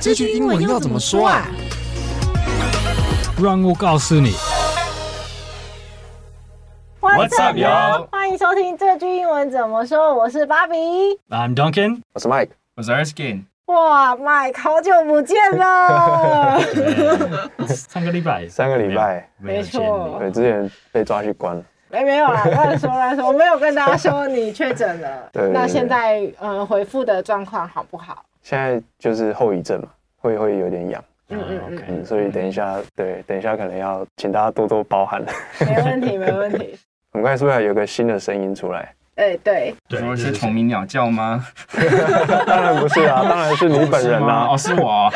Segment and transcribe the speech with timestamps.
[0.00, 1.46] 这句英文要怎么说啊？
[3.42, 4.32] 让我告诉你。
[7.00, 8.06] What's up, y'all？
[8.10, 10.14] 欢迎收听这句英文怎么说。
[10.14, 10.74] 我是芭比
[11.30, 13.44] ，I'm Duncan，我是 Mike，我是 Erskine。
[13.66, 16.60] 哇，Mike，好久不见了！
[17.66, 20.16] 三个礼拜，三个礼拜，没错。
[20.20, 21.62] 对，之前被抓去关了。
[21.90, 25.08] 没没有啦，乱说乱说，我没有跟大家说你确诊了。
[25.32, 25.52] 对，对，对。
[25.52, 28.24] 那现在嗯，回复的状况好不好？
[28.42, 31.04] 现在就是后遗症嘛，会会有点痒。
[31.30, 32.04] 嗯嗯嗯，嗯。
[32.04, 35.22] 所以等一下，对，等一下可能要请大家多多包涵。
[35.60, 36.78] 没问题，没问题。
[37.12, 38.94] 我们刚才是不是还有个新的声音出来？
[39.16, 39.74] 哎，对。
[39.90, 41.44] 说是虫鸣鸟叫吗？
[42.46, 44.48] 当然不是啊， 当然是你本人啊。
[44.50, 45.10] 哦，是我。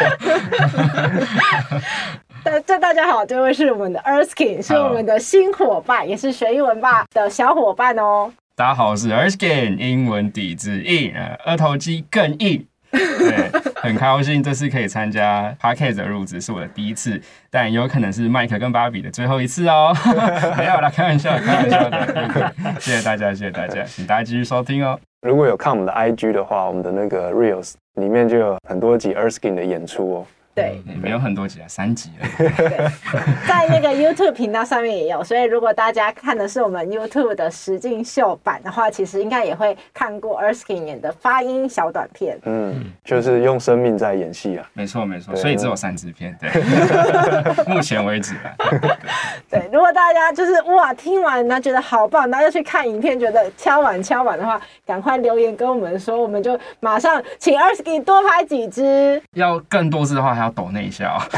[2.44, 8.32] 大这大家好，这位是我们的 Erskine，是我们的新伙伴，也是学英文吧的小伙伴哦。
[8.56, 11.14] 大家好，我是 Erskine，英文底子硬，
[11.46, 12.66] 二头肌更硬。
[12.92, 19.92] 对，很高兴这次可以参加 Podcast 的入职，是我的第一次，但有可能是麦克跟芭比的最后一次哦。
[20.56, 22.55] 没有啦，开玩笑，开玩笑的。
[22.78, 24.98] 谢谢大家，谢谢大家，请大家继续收听哦。
[25.27, 30.27] 如果有看我们的 IG 的话，我们的那个 Reels 里面就有很多集 Erskine 的演出哦。
[30.55, 32.28] 对，没有很多集啊，三集了。
[32.36, 32.89] 对，
[33.48, 42.39] 在那个 YouTube 频道上面也有，所以如果大家看的是我们 YouTube 的实境秀版的话，其实应该也会看过 Erskine 演的发音小短片。
[42.44, 44.69] 嗯，就是用生命在演戏啊。
[44.75, 46.36] 没错，没错，所以只有三支片。
[46.39, 46.50] 对，
[47.66, 48.53] 目前为止啊。
[49.48, 59.20] 对，如果大家就是哇，听完呢觉得好棒，然后又去看影片，觉得敲碗敲碗的话，赶快留言跟我们说，我们就马上请 Erskine 多拍几支。
[59.34, 61.28] 要更多支的话，要抖那一下啊！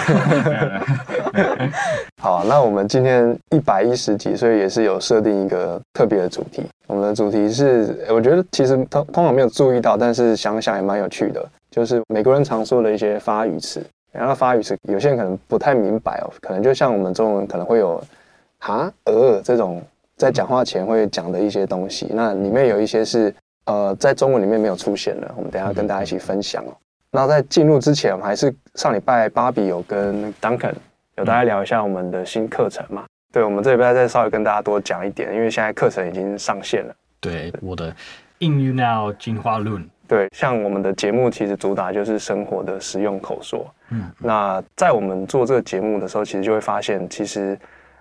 [2.20, 6.64] 好，那我们今天一百一十集，所以也是有设定一个特别的主题。
[6.86, 13.84] 我们的主题是，我觉得其实通通常没有注意到，但是想想也蛮有趣的，就是美国人常说的一些发语词。
[14.12, 18.00] 然后发语词，有些人可能不太明白哦，可能就像我们中文可能会有
[18.60, 19.82] “哈”“呃”这种
[20.16, 22.06] 在讲话前会讲的一些东西。
[22.12, 26.70] 那里面有一些是呃，在中文里面没有出现的，我们等一下跟大家一起分享哦。
[27.14, 30.74] 那在进入之前，我们还是上礼拜芭比有跟 Duncan
[31.16, 33.04] 有大家聊一下我们的新课程嘛？
[33.30, 36.92] 对，我们这礼拜再稍微跟大家多讲一点，因为现在课程已经上线了。
[37.20, 37.94] 对，我的
[38.40, 39.88] In You Now 进化论。
[40.08, 43.72] 对，像我们的节目其实主打就是生活的实用口说。
[43.90, 47.56] 嗯，那在我们做这个节目的时候，其实就会发现，其实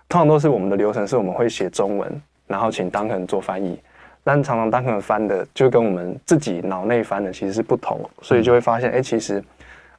[0.10, 3.80] 通常都是我们的流程是我们会写中文，然后请 Duncan 做翻译。
[4.24, 9.44] 但常常当可能翻的就跟我们自己脑内翻的其实是不同，所以就会发现，哎，其实，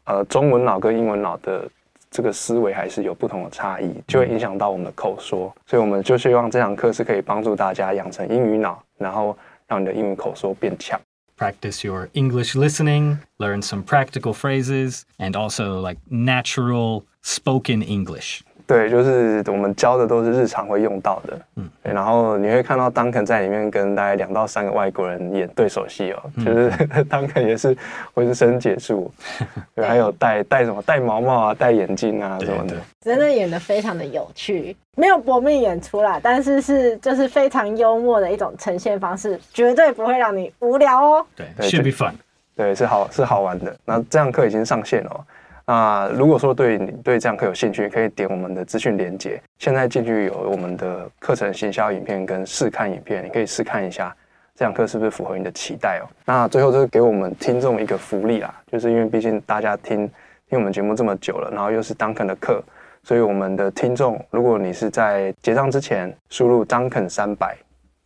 [0.04, 1.68] 呃，中文脑跟英文脑的
[2.10, 5.54] 这个思维还是有不同的差异，就会影响到我们的口说。
[5.66, 9.36] 所以我们就希望这堂课是可以帮助大家养成英语脑，然后
[9.66, 10.98] 让你的英语口说变强。
[11.36, 18.42] Practice your English listening, learn some practical phrases, and also like natural spoken English.
[18.66, 26.70] 对，就是我们教的都是日常会用到的，嗯，然后你会看到 Duncan 在里面跟大概两到三个外国人演对手戏哦，嗯、就是
[27.04, 27.76] Duncan 也是
[28.14, 29.12] 浑身解数，
[29.76, 42.12] 对，还有戴戴什么戴毛毛啊，戴眼镜啊什么的，真的演的非常的有趣，没有搏命演出啦，但是是就是非常幽默的一种呈现方式，绝对不会让你无聊哦，对，should be fun，
[42.56, 45.26] 对，是好是好玩的，那这堂课已经上线了。
[45.66, 49.40] 那如果说对你对这堂课有兴趣，可以点我们的资讯连接。
[49.58, 54.14] 现在进去有我们的课程行销影片跟试看影片，你可以试看一下
[54.54, 56.04] 这堂课是不是符合你的期待哦。
[56.26, 60.06] 那最后就是给我们听众一个福利啦，就是因为毕竟大家听
[60.50, 62.62] 听我们节目这么久了，然后又是 Duncan 的课，
[63.02, 67.56] 所以我们的听众，如果你是在结账之前输入 Duncan 三百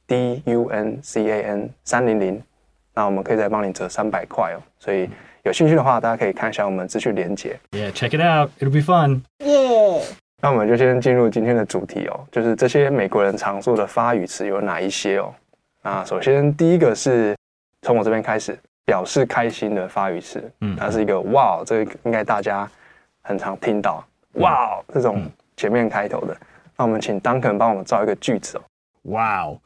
[0.06, 2.40] D U N C A N 三零零，
[2.94, 4.62] 那我们可以再帮你折三百块哦。
[4.78, 5.10] 所以。
[5.44, 7.58] 有兴趣的话，大家可以看一下我们资讯连接。
[7.70, 8.50] Yeah, check it out.
[8.60, 9.22] It'll be fun.
[9.38, 10.02] Yeah.
[10.40, 15.34] 那我们就先进入今天的主题哦，就是这些美国人常说的发语词有哪一些哦？
[15.82, 17.36] 啊首先第一个是
[17.82, 22.70] 从我这边开始，表示开心的发语词，嗯，它是一个哇，这个应该大家
[23.22, 24.04] 很常听到，
[24.34, 26.36] 哇，这种前面开头的。
[26.76, 28.62] 那我们请 Duncan 帮我们造一个句子哦。
[29.02, 29.60] Wow,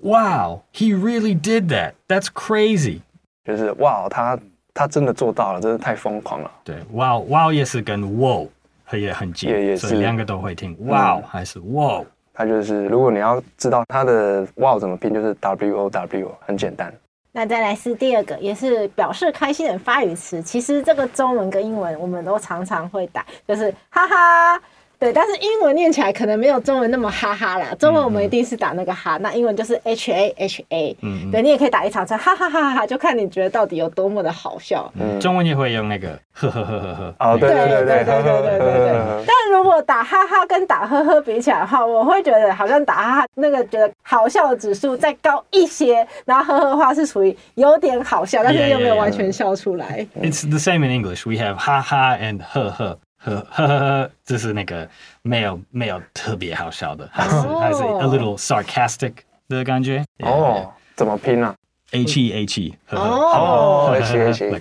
[0.00, 1.92] wow, he really did that.
[2.08, 3.00] That's crazy.
[3.44, 4.38] 就是哇，他。
[4.76, 6.50] 他真的做到了，真的太疯狂了。
[6.62, 8.46] 对，哇哇也是跟 wow
[8.92, 10.76] 也很近，也也是所以两个都会听。
[10.86, 12.04] 哇还是 wow？
[12.34, 16.92] 他就是，如果你要知道他的 wow 怎么拼，就是 w o w，很简单。
[17.32, 20.42] 那再来是第二个，也是表示开心的发语词。
[20.42, 24.60] 其实这个中文跟英文我们都常常会打，就是哈哈
[24.98, 27.74] 对，但是英文念起来可能没有中文那么哈哈啦。
[27.78, 30.96] 中文我们一定是打那个哈，那英文就是 H A H A。
[31.02, 34.90] 嗯，对，你也可以打一长串哈哈哈哈哈，就看你觉得到底有多么的好笑。
[34.98, 37.14] 嗯，中文也会用那个呵呵呵呵呵。
[37.20, 39.24] 哦，对对对对对对对对。
[39.26, 50.06] 但如果打哈哈跟打呵呵比起来的话，我会觉得好像打哈哈那个觉得好笑的指数再高一些，然后呵呵的话是属于有点好笑，但是又没有完全笑出来。
[50.22, 51.26] It's the same in English.
[51.26, 52.98] We have 哈哈 and 呵呵。
[53.26, 54.88] 呵呵呵，这是那个
[55.22, 57.60] 没有没有特别好笑的，还是、oh.
[57.60, 59.14] 还是 a little sarcastic
[59.48, 60.04] 的感觉。
[60.22, 61.54] 哦怎么拼呢、啊、
[61.90, 62.74] ？H E H E。
[62.90, 64.60] 哦，H E H E。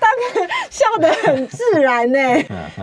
[0.00, 0.22] 大概
[0.70, 2.18] 笑得很自然呢。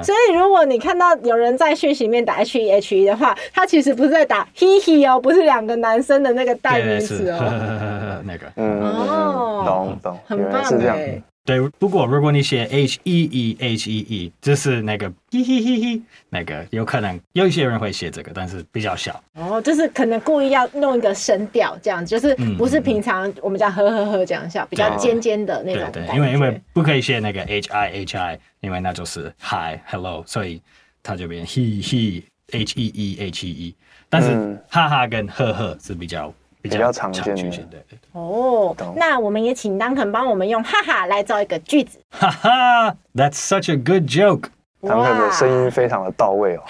[0.02, 8.22] 所以如果你看到有人在讯息里面打 H E H E 的话，他其实不是在打 he he 哦，不是两个男生的那个代名词哦。
[8.24, 11.22] 那个，嗯，哦，懂懂，很棒哎。
[11.48, 19.24] 对，不过如果你写 h e e h e e，就是那个嘿嘿嘿嘿，那个有可能有一些人会写这个，但是比较小。
[19.36, 25.90] 哦，就是可能故意要弄一个声调，这样就是不是平常我们讲呵呵呵这样笑，比较尖尖的那种。
[25.94, 30.62] 对对，因为因为不可以写那个 h i h i，因为那就是 hi hello，所以
[31.02, 33.76] 它就变 he he h e e h e e，
[34.10, 36.34] 但是哈哈跟呵呵是比较。
[36.68, 37.36] 比较常见
[37.69, 37.78] 的，
[38.12, 42.00] 哦，那我们也请 Duncan 帮我们用哈哈来造一个句子。
[42.12, 44.50] 哈哈，That's such a good joke。
[44.80, 46.62] Duncan 的声音非常的到位哦。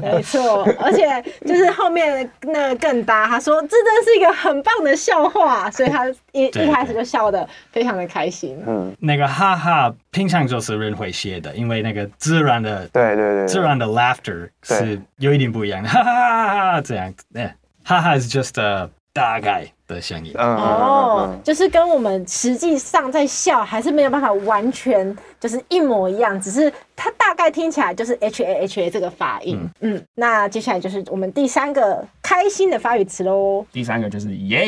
[0.00, 8.58] 没错，而且就是后面那个更搭，他说这真是一个很棒的笑话，所以他一一开始就笑得非常的开心。
[8.66, 15.88] 嗯，那个哈哈，平常就是人会写的，因为那个自然的，对对对，自然的 laughter 是有一点不一样的。
[15.90, 18.88] 哈哈哈哈，这样，哎，哈哈 is just a。
[19.16, 29.58] 大概的声音哦，就是跟我们实际上在笑还是没有办法完全就是一模一样，只是它大概听起来就是 H A H A 这个发音。
[29.80, 33.64] 嗯，嗯，那接下来就是我们第三个开心的发语词喽。
[33.72, 34.66] 第三个就是耶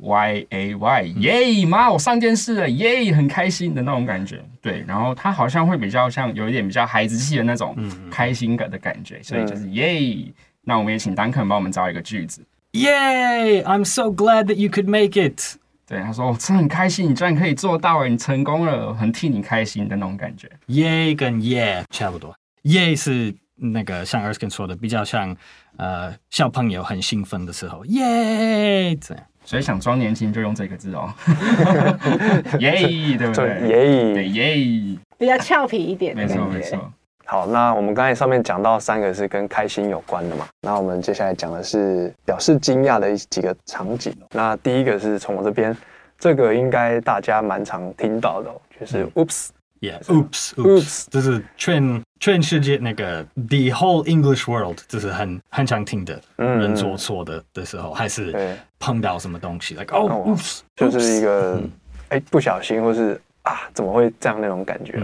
[0.00, 4.44] Y A Y 耶妈，我上电视了耶，很开心的那种感觉。
[4.60, 7.74] 对，然后它好像会比较像有一点比较孩子气的那种
[8.10, 10.30] 开心感的感觉，所以就是耶。
[10.62, 12.42] 那我们也请 Duncan 帮我们造一个句子。
[12.72, 13.62] Yay!
[13.64, 15.56] I'm so glad that you could make it.
[15.86, 20.48] 对，他说我真的很开心，你居然可以做到，你成功了，很替你开心的那种感觉。
[20.68, 22.34] Yay 跟 Yeah 差不多。
[22.62, 25.36] Yay 是那个像 Erskine 说的，比较像
[25.78, 29.24] 呃小朋友很兴奋的时候，Yay 这样。
[29.42, 31.12] 所以想装年轻就用这个字哦。
[32.60, 36.14] Yay，对不对？Yay，对 Yay，比较俏皮一点。
[36.14, 36.92] 没错，没错。
[37.30, 44.12] 好，那我们刚才上面讲到三个是跟开心有关的嘛，那我们接下来讲的是表示惊讶的一几个场景。
[44.32, 45.76] 那第一个是从我这边，
[46.18, 48.50] 这个应该大家蛮常听到的，
[48.80, 61.62] 就是 Oops，Yeah，Oops，Oops，这是全全世界那个 The whole English world，这是很很常听的，人做错的的时候，还是碰到什么东西，like Oh Oops，就是一个
[62.08, 65.00] 哎不小心或是啊怎么会这样那种感觉。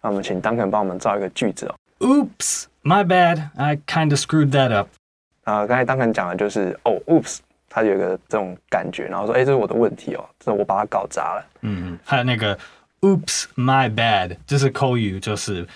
[0.00, 1.74] 那我们请 Duncan 帮我们造一个句子哦。
[1.98, 3.48] Oops, my bad.
[3.56, 4.88] I kind of screwed that up.
[5.44, 7.38] 啊，刚才 Duncan 讲的就是哦，Oops，
[7.68, 11.46] 他有一个这种感觉，然后说，哎，这是我的问题哦，这我把它搞砸了。
[11.62, 11.98] 嗯嗯。
[12.04, 12.58] 还有那个
[13.00, 15.66] Oops, my bad，就是口语，就是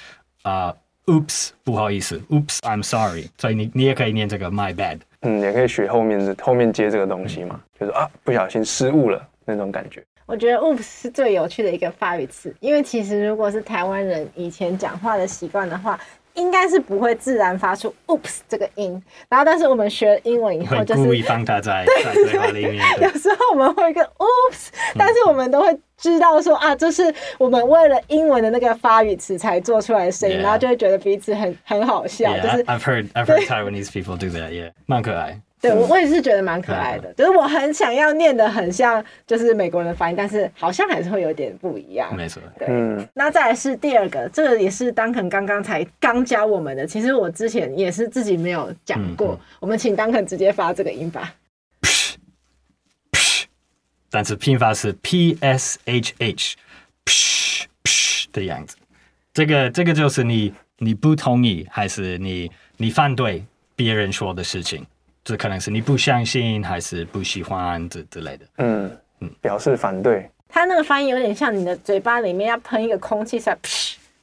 [0.43, 0.75] 啊
[1.07, 3.31] ，Oops，不好意思，Oops, I'm sorry。
[3.39, 4.99] 所以你你也可以念这个 my bad。
[5.21, 10.03] 嗯，也可以学后面的后面接这个东西嘛，就是啊，不小心失误了那种感觉。
[10.31, 15.99] 我觉得 oops 是最有趣的一个发语词，因为其实如果是台湾人以前讲话的习惯的话，
[16.35, 19.02] 应该是不会自然发出 oops 这个音。
[19.28, 22.76] 然后，但是我们学英文以后，就是故意放它在在 对话里面。
[23.00, 32.33] 有时候我们会跟 oops，但是我们都会知道说啊，这是我们为了英文的那个发语词才做出来的声音，然后就会觉得彼此很很好笑。
[32.38, 35.40] 就是 I've heard I've heard Taiwanese people do that, yeah，蛮可爱。
[35.61, 42.17] 对，我我也是觉得蛮可爱的，就是我很想要念得很像，就是美国人的发音，但是好像还是会有点不一样。
[42.17, 42.67] 没错，对。
[42.71, 49.35] 嗯，那再来是第二个，这个也是 Duncan 刚刚才刚教我们的，其实我之前也是自己没有讲过。
[49.35, 51.35] 嗯、我们请 Duncan 直接发这个音吧。
[54.09, 56.57] 但是拼法是 P S H H，
[57.05, 58.76] 噗噗的样子。
[59.35, 63.45] 这个这个就是你你不同意，还是你你反对
[63.76, 64.85] 别人说的事情？
[65.23, 68.47] 这可能是你不相信，还是不喜欢这之类的。
[68.59, 70.29] 嗯嗯，表示反对。
[70.49, 73.69] 他那个发音有点像你的嘴巴里面要喷一个空气出来，噗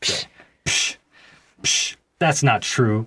[0.02, 0.26] 噗
[0.66, 0.94] 噗
[1.62, 1.94] 噗。
[2.20, 3.06] That's not true.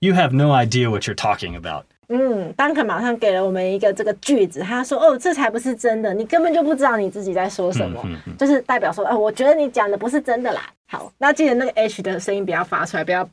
[0.00, 1.84] You have no idea what you're talking about.
[2.08, 8.02] 嗯，Duncan 马上给了我们一个这个句子，他说：“哦，这才不是真的，你根本就不知道你自己在说什么。”
[8.38, 13.30] 就是代表说：“哦，我觉得你讲的不是真的啦。”好，那记得那个 H 的声音不要发出来，不要噗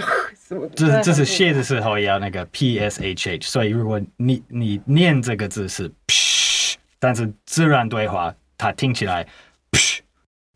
[0.36, 0.68] 什么。
[0.74, 9.24] 这这是写的时候要那个 P S H H，所以如果你你念这个字是噗，但是自然对话它听起来
[9.72, 9.98] 噗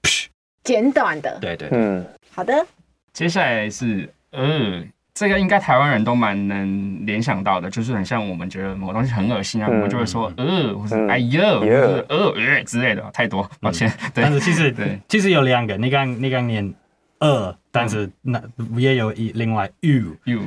[0.03, 0.27] 噗，
[0.65, 1.39] 简短的。
[1.41, 2.67] 对对，嗯，好的。
[3.13, 4.85] 接下来是呃。
[5.15, 13.91] 这个应该台湾人都蛮能联想到的，就是很像我们觉得某个东西很恶心啊，嗯、我们就会说呃，或是哎呦，或者呃呃之类的，太多，抱歉。
[13.91, 16.75] 嗯、对但是其实对，其实有两个，你刚你刚念
[17.19, 18.41] 呃，但是那
[18.77, 20.43] 也有一另外 u u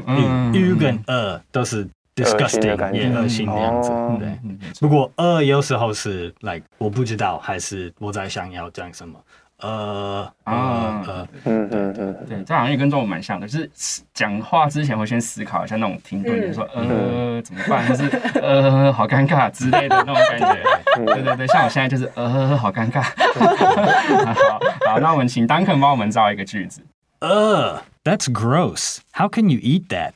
[0.53, 4.39] u 跟呃都是 disgusting 也恶心的样子，哦、对。
[4.79, 9.19] 不过呃有时候是 like 我不知道，还是我在想要讲什么。
[9.61, 13.71] 呃啊呃嗯嗯嗯，对，这好像也跟中文蛮像的，就是
[14.13, 18.09] 讲话之前会先思考一下那种停顿，就说呃怎么办，就是
[18.41, 20.57] 呃好尴尬之类的那种感觉。
[21.05, 23.01] 对对对，像我现在就是呃好尴尬。
[24.35, 24.59] 好，
[24.91, 26.81] 好，那我们请 Duncan 帮我们造一个句子。
[27.27, 28.99] 呃，That's gross.
[29.13, 30.15] How can you eat that？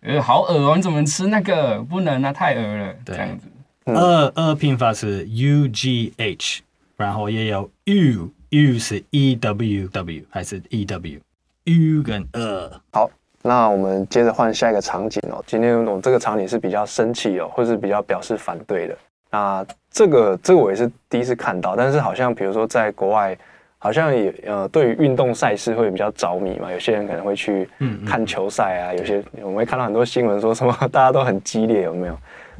[0.00, 1.80] 呃，好恶哦，你怎么吃那个？
[1.82, 2.94] 不能啊，太恶了。
[3.04, 3.46] 这样子。
[3.84, 6.62] 呃呃，拼法是 U G H，
[6.96, 8.30] 然后也有 U。
[8.50, 13.10] U 是 E W W 还是 E W？U 跟呃，好，
[13.42, 15.44] 那我们接着换下一个场景哦。
[15.46, 18.96] 今天我这个场景是比较生气哦，或是比较表示反对的。
[19.30, 23.36] 那这个这个我也是第一次看到，但是好像比如说在国外，
[23.78, 26.70] 好像也呃对于运动赛事会比较着迷嘛。
[26.70, 27.68] 有些人可能会去
[28.06, 32.12] 看球赛啊，有些我们会看到很多新闻说什么大家都很激烈，有没有？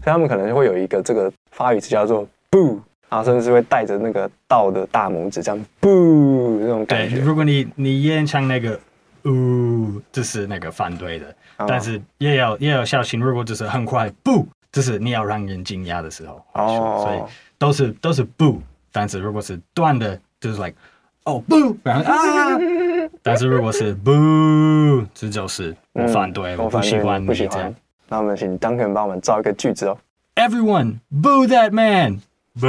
[0.03, 2.81] 所以他们可能会有一个这个发语词叫做 “boo”。
[3.11, 7.17] 然后甚至会带着那个倒的大拇指，这样不那种感觉。
[7.17, 8.79] 如果你你演唱那个
[9.25, 13.19] 呜，这是那个反对的，哦、但是也要也要小心。
[13.19, 16.45] 如果就是很快不，这是你要让人惊讶的时候。
[16.53, 18.61] 哦，所以都是都是不，
[18.93, 20.75] 但是如果是断的，就是 like
[21.29, 22.59] 哦不， 然后啊。
[23.23, 24.11] 但是如果是 不，
[25.15, 27.75] 这就是我反对，嗯、我不喜欢不喜欢。
[28.09, 29.99] 那我们请 Duncan 帮我们造一个句子哦。
[30.37, 32.21] Everyone boo that man。
[32.59, 32.67] 不，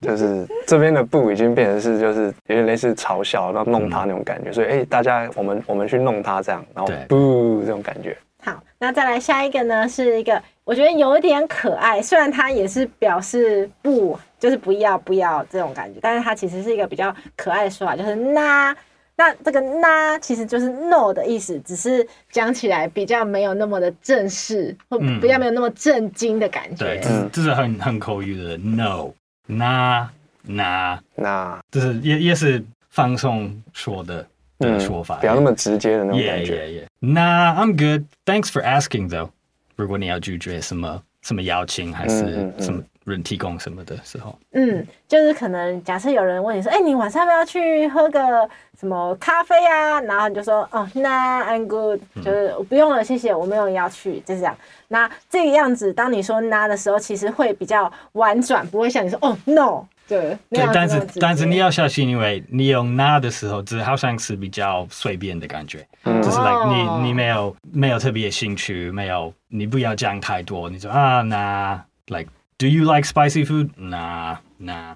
[0.00, 8.16] 就是这边的不已经变成是就是有点类似嘲笑，然后弄他那种感觉，所以哎，大家我们我们去弄他这样，然后不这种感觉。
[8.46, 18.74] 好，那再来下一个呢，是一个我觉得有一点可爱，虽然它也是表示不，就是不要不要这种感觉，但是它其实是一个比较可爱的说法，就是那。
[19.18, 26.84] 那这个那其实就是 no 的意思，只是讲起来比较没有那么的正式，或比较没有那么震惊的感觉。
[26.84, 27.00] 对，
[27.32, 29.08] 这是很很口语的 no，
[29.46, 30.06] 那
[30.42, 34.22] 那那，这是也也是放松说的
[34.58, 36.66] 的说法，不要那么直接的那种感觉。
[36.66, 36.86] Yeah, yeah, yeah.
[37.00, 38.06] 那 I'm good.
[38.24, 39.30] Thanks for asking though.
[39.76, 42.82] 如果你要拒绝什么什么邀请，还是什么。
[43.06, 48.20] 人提供什么的时候，嗯，就是可能假设有人问你说，哎、欸，你晚上要不要去喝个
[48.76, 50.00] 什么咖啡啊？
[50.00, 54.56] 然后你就说，哦，那 I'm good，就是不用了，谢谢，我没有要去，就是这样。
[54.88, 72.28] 那这个样子，当你说那的时候，其实会比较婉转，不会像你说，哦，no，对，对，但是但是你要小心，因为你用那的时候，这好像是比较随便的感觉，嗯、就是 like 你你没有没有特别兴趣，没有，你不要讲太多，你说啊，那 like。
[72.58, 73.68] Do you like spicy food?
[73.78, 74.94] Nah, nah.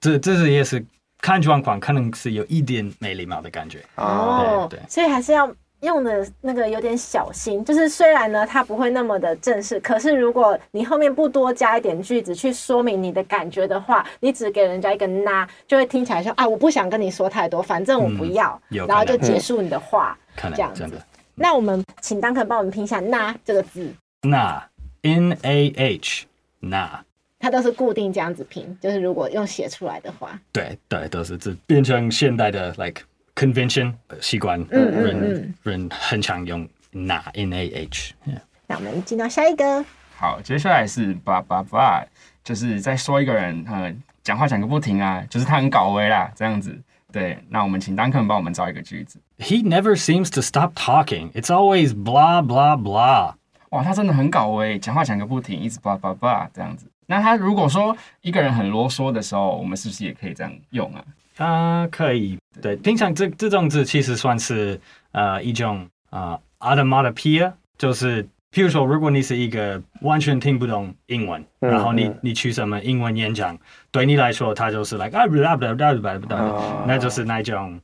[0.00, 0.82] 这这是也是
[1.20, 4.66] 看状况，可能是有一点没礼貌的感觉哦。
[4.70, 5.46] 对，所以还是要
[5.82, 7.64] 用的那个有点小心。
[7.64, 20.88] 就是虽然呢，它不会那么的正式，可是如果你后面不多加一点句子去说明你的感觉的话，你只给人家一个那，就会听起来说啊，我不想跟你说太多，反正我不要，嗯、然后就结束你的话，嗯、这样子。
[21.34, 23.92] 那我们请 Duncan 帮我们拼一下那这个字。
[24.22, 24.62] 那
[25.02, 26.26] N A H。
[26.64, 27.04] 那
[27.40, 33.02] 它都是固定这样子拼，就是如果用写出来的话，对对，都是这变成现代的 like
[33.34, 38.14] convention 习惯，嗯嗯嗯人人很常用那 n a h。
[38.66, 39.84] 那我们进到下一个，
[40.16, 42.04] 好，接下来是叭叭叭，
[42.42, 46.78] 就是在说一个人，呃，讲话讲个不停啊，就是他很搞威啦，这样子。
[47.12, 49.18] 对，那我们请 Duncan 帮我们造一个句子。
[49.38, 51.30] He never seems to stop talking.
[51.32, 53.34] It's always blah blah blah.
[53.68, 56.86] 哇，他真的很搞威，讲话讲个不停，一直叭叭叭这样子。
[57.06, 61.04] 那他如果说一个人很啰嗦的时候，我们是不是也可以这样用啊？
[61.36, 62.38] 啊，可以。
[62.60, 64.78] 对，平常这这种字其实算是
[65.12, 73.58] 呃一种啊 onomatopoeia，就是譬如说，如果你是一个完全听不懂英文，嗯、然后你你去什么英文演讲，
[73.90, 75.24] 对你来说，它就是 like 啊，
[76.86, 77.80] 那就是那种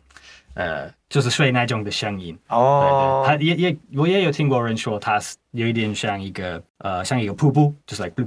[0.54, 2.36] 呃，就是睡那种的声音。
[2.48, 8.14] 哦，他也也我也有听过人说，它是有一点像一个呃，像一个瀑布，就是 like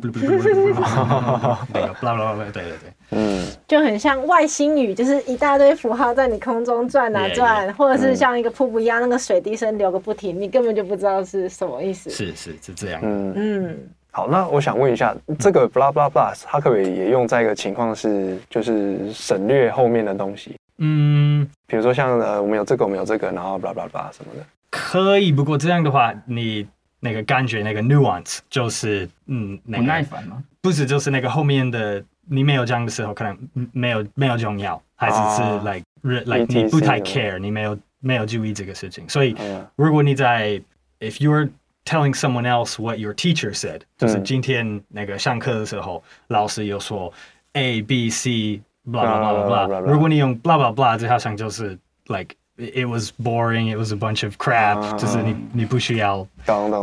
[1.73, 12.09] 那个 blah blah blah，对对对，嗯，就很像外星语，就是一大堆符号在你空中转啊转.或者是像一个瀑布一样，那个水滴声流个不停，你根本就不知道是什么意思。
[12.09, 13.01] 是是是这样。
[13.03, 13.77] 嗯嗯。
[14.13, 20.53] 好，那我想问一下，这个 blah blah blah，它可不可以也用在一个情况是，就是省略后面的东西？
[20.83, 24.43] 嗯，比如说像呃，我们有这个，我们有这个，然后 blah blah blah 什么的。
[24.71, 26.67] 可以，不过这样的话，你
[26.99, 30.43] 那个感觉那个 nuance 就是嗯，那个、不耐烦吗？
[30.59, 33.37] 不是，就是那个后面的你没有讲的时候，可能
[33.71, 39.07] 没有没有重要，还是是 like、啊、like 你不太 care，你没有没有注意这个事情。
[39.07, 40.59] 所以、嗯、如果你在
[40.99, 41.47] if you're
[41.85, 47.13] telling someone else what your teacher said，就是今天那个上课的时候，嗯、老师有说
[47.53, 49.79] A B C blah blah blah blah blah。
[49.79, 56.25] 如果你用 blah blah blah，这好像就是 like it was boring，it was a bunch of crap，、啊、就是你你不需要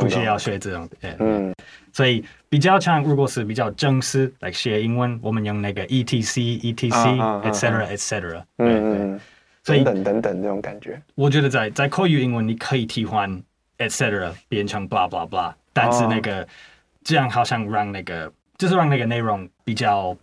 [0.00, 0.88] 不需要学这种。
[1.18, 1.54] 嗯。
[1.92, 8.42] 所以比较像，如果是比较正式来学英文，我们用那个 E T C E T C etc etc。
[8.58, 9.20] 嗯嗯。
[9.64, 13.42] 所以等等等这种感觉，我觉得在在口语英文你可以替换。
[13.80, 14.32] etc.
[14.48, 16.48] 变成 blah blah blah，但是那个、oh.
[17.04, 20.16] 这样好像让那个就是让那个内容比较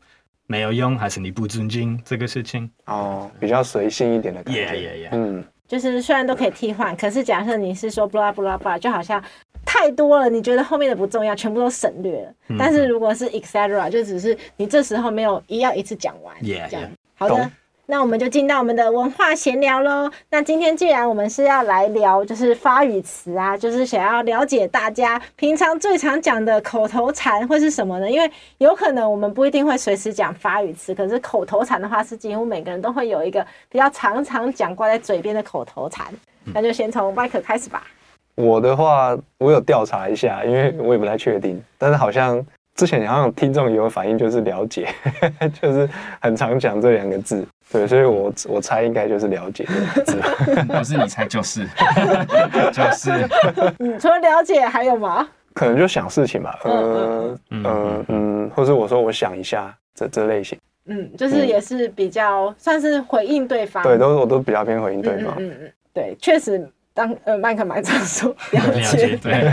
[0.47, 2.69] 没有用，还是你不尊敬这个事情？
[2.85, 4.65] 哦，oh, 比较随性一点的感觉。
[4.65, 5.09] Yeah, yeah, yeah.
[5.11, 9.23] 嗯，就是虽然都可以替换，可是假设你是说 blah blah blah，就好像
[9.65, 12.33] 太多了，你觉得后面的不重要，全部都省略了。
[12.49, 13.89] 嗯、但是如果是 etc.
[13.89, 16.35] 就只是你这时候没有一要一次讲完。
[16.37, 16.95] Yeah, 这样 yeah.
[17.15, 17.51] 好的。
[17.87, 20.09] 那我们就进到我们的文化闲聊喽。
[20.31, 28.09] 那今天既然我们是要来聊，就是发语词啊，就是想要了解大家平常最常讲的口头禅会是什么呢？
[28.09, 36.07] 因为有可能我们不一定会随时讲发语词，可是口头禅的话是几乎每个人都会有一个比较常常讲挂在嘴边的口头禅。
[36.53, 37.83] 那就先从麦克开始吧。
[38.33, 42.43] 我的话，我有调查一下，因为我也不太确定，但是好像。
[42.75, 44.87] 之前好像听众有反应，就是了解，
[45.61, 45.89] 就是
[46.21, 49.65] 很常讲这两个字，对，所以我我猜应该就是了解
[49.95, 50.21] 这个字，
[50.67, 51.65] 不是你猜就是，
[52.73, 53.11] 就是。
[53.79, 55.27] 嗯，除了了解还有吗？
[55.53, 66.69] 可能就想事情吧，嗯嗯嗯，或者我说我想一下这这类型，嗯，就是也是比较算是回应对方，对，都我都比较偏回应对方，嗯嗯，对，确实。
[66.95, 69.43] 当呃麦克蛮常说了解，对，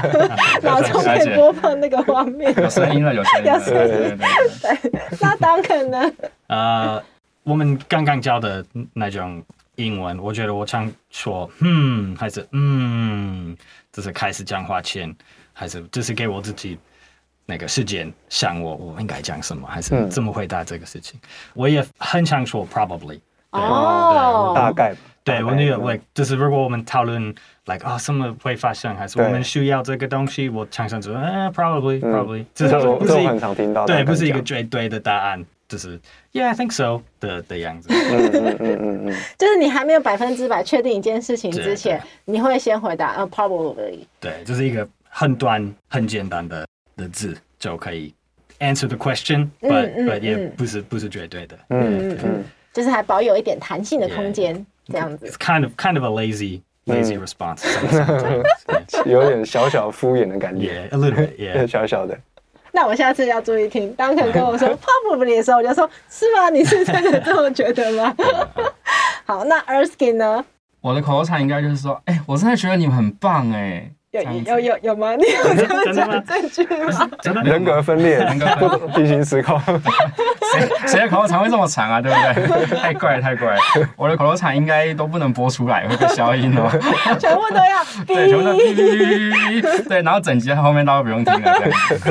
[0.64, 7.00] 脑中可以播放那个画面，有声音了，有声音了，对对对，那当可能，呃，
[7.42, 13.54] 我们刚刚教的那种英文，我觉得我常说，嗯，还是嗯，
[13.92, 15.14] 就是开始讲话前，
[15.52, 16.78] 还是就是给我自己
[17.44, 21.20] 那个时间想我我应该讲什么，还是怎么回答这个事情。
[21.52, 24.94] 我也很常说 probably，哦，大概。
[25.26, 27.34] 对，我那个，like，就是如果我们讨论
[27.64, 35.98] ，like，啊，什么会发生，还是我们需要这个东西，我常常说，啊，probably，probably，至少不是很常听到，对，不是一个绝对的答案，就是
[36.32, 37.88] yeah，I think so 的的样子。
[37.90, 43.98] 嗯嗯嗯嗯 就是你还没有百分之百确定一件事情之前，你会先回答，啊，probably。
[44.20, 46.64] 对，就是一个很短、很简单的
[46.96, 48.14] 的字就可以
[48.60, 51.58] answer the question，but but 也不是不是绝对的。
[51.70, 52.44] 嗯嗯嗯，
[52.76, 54.66] 就是还保有一点弹性的空间。
[54.88, 57.64] 这样子，It's kind of kind of a lazy lazy response，
[59.04, 62.16] 有点小小敷衍的感觉，a little bit， 小小的。
[62.70, 66.50] 那我下次要注意听，当肯跟我说 probably 的时候，我就说是吗？
[66.50, 68.14] 你是真的这么觉得吗？
[69.24, 70.44] 好，那 Erskine 呢？
[70.82, 73.90] 我的口头禅应该就是说，哎，我真的觉得你们很棒，哎。
[74.22, 75.14] 有有有有吗？
[75.16, 77.10] 你有这样讲证据吗？
[77.20, 79.60] 真的人格分裂，人格平行时空。
[80.52, 82.00] 谁谁的口头禅会这么长啊？
[82.00, 82.18] 对不
[82.66, 82.78] 对？
[82.78, 83.60] 太怪了，太怪了！
[83.96, 86.70] 我的口头禅应该都不能播出来，会被消音哦。
[87.18, 89.88] 全部都要，对，全部都哔。
[89.88, 91.52] 对，然后整集后面大家不用听了，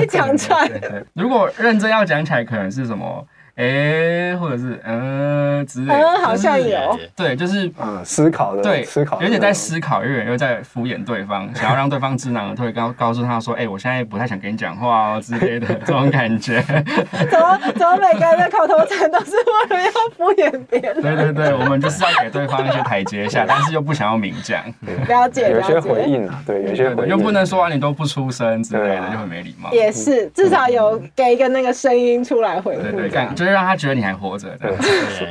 [0.01, 0.69] 一讲出来。
[1.13, 3.25] 如果认真要讲起来，可能是什么？
[3.55, 16.61] 哎，或者是嗯之类，嗯，好像有，对，就是嗯思考的，对，思考，有点在思考，有点又在敷衍对方， 想要让对方知难而退，告告诉他说，哎，我现在不太想跟你讲话哦之类的这种感觉。
[17.31, 19.31] 怎么怎么每个人的口头禅都是
[19.69, 21.01] 为了要敷衍别人？
[21.01, 24.61] 对对对，我们就是要给对方一些台阶下，但是又不想要明讲。
[25.07, 29.71] 了解，有些回应啊，对，有些回应又不能说完你都不出声之类的，就很没礼貌。
[29.71, 32.81] 也是，至少有给一个那个声音出来回复。
[32.91, 34.75] 对对，就是让他觉得你还活着，对，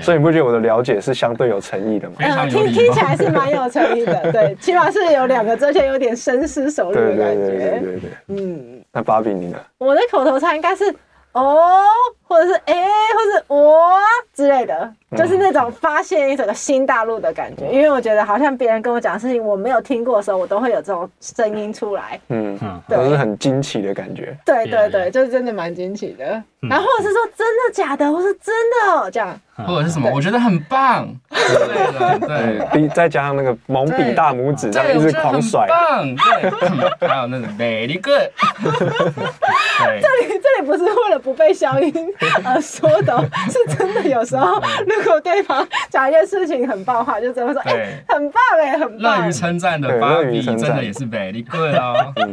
[0.00, 2.16] 所以你不觉得我的了解是相对有诚意的吗？
[2.20, 8.81] 嗯，听听起来是蛮有诚意的， 对，起码是有两个，这些有点深思熟虑的感觉，对对对，嗯。
[8.92, 9.59] 那芭比你呢？
[9.79, 10.85] 我的口头禅应该是
[11.33, 11.83] 哦，
[12.26, 13.78] 或者是哎，或者是我
[14.34, 17.66] 之类的，就是那种发现一整个新大陆的感觉。
[17.70, 22.20] 因为我觉得好像别人跟我讲的事情我没有听过的时候，我都会有这种声音出来。
[22.28, 22.58] 嗯，
[22.88, 22.98] 对。
[22.98, 24.37] 都是很惊奇的感觉。
[24.44, 26.42] 对对对，就是真的蛮惊奇的。
[26.60, 29.38] 然后或者是说真的假的，或是真的哦，这样。
[29.68, 30.10] 或者是什么？
[30.12, 31.38] 我觉觉得很棒，对
[32.26, 32.58] 对。
[32.72, 36.50] 对，再加上那个猛比大拇指，这样一直狂甩，棒，对，
[37.06, 38.30] 还有那种 very good。
[38.64, 42.13] 这里这里不是为了不被消音
[42.44, 44.03] 而说的，是真的。
[44.05, 49.20] 有时候如果对方讲一件事情很棒的话，就真的说哎，很棒哎，很棒。
[49.22, 52.12] 乐于称赞的芭比 真的也是 very good 哦。
[52.14, 52.29] 对，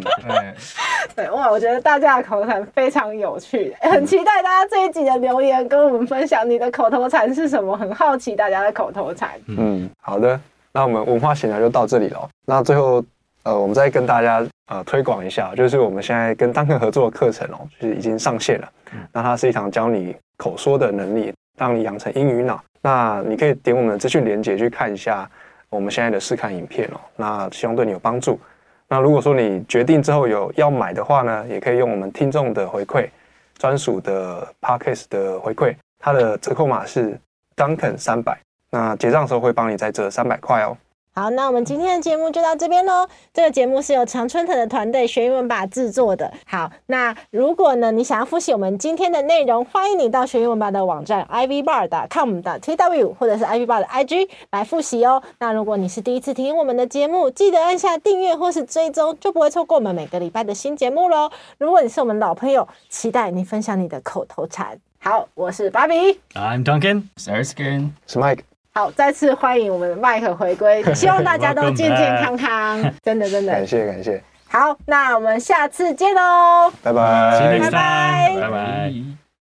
[1.16, 7.76] 对哇，我觉得大家的口头禅非常有趣，很期待大家这一集的留言跟我们分享你的口头禅是什么？
[7.78, 9.32] 很好奇大家的口头禅。
[9.48, 10.40] 嗯，好的，
[10.74, 12.30] 那我们文化闲聊就到这里了。
[12.46, 13.04] 那最后，
[13.44, 18.72] 呃，我们再跟大家呃推广一下，就是我们现在跟 Duncan 合作的课程哦，就是已经上线了。
[19.12, 22.64] 那它是一堂教你口说的能力，让你养成英语脑。
[22.82, 25.30] 那你可以点我们的资讯连接去看一下
[25.70, 27.00] 我们现在的试看影片哦。
[27.18, 28.40] 那希望对你有帮助。
[28.88, 33.10] 那如果说你决定之后有要买的话呢，也可以用我们听众的回馈，
[33.58, 35.76] 专属的 Parkes 的回馈。
[36.00, 37.20] 它的折扣码是
[37.58, 40.78] Duncan 三百，那结账的时候会帮你再折三百块哦。
[41.14, 43.06] 好，那我们今天的节目就到这边喽。
[43.34, 46.32] 这个节目是由常春藤的团队学英文吧制作的。
[46.46, 55.22] 好，那如果呢你想要复习我们今天的内容，欢迎你到学英文吧的网站 ivbar.com 的 tw 或者是 ivbar 的 IG 来复习哦。
[55.40, 61.30] 那如果你是第一次听我们的节目，记得按下订阅或是追踪，就不会错过我们每个礼拜的新节目喽。
[61.58, 64.80] 如果你是我们老朋友，期待你分享你的口头禅。
[65.00, 65.94] 好，我是芭比
[66.36, 68.51] ，I'm Duncan，是 Erskine，是 Mike。
[68.74, 73.52] 好，再次欢迎我们的麦克回归， 希望大家都健健康康， 真的真的。
[73.52, 74.22] 感谢感谢。
[74.48, 79.21] 好，那我们下次见喽，拜拜，拜拜，拜拜。